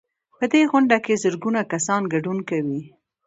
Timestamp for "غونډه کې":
0.71-1.21